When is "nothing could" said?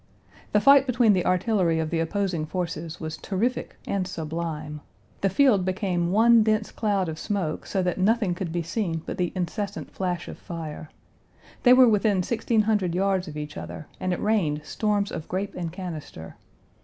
7.99-8.51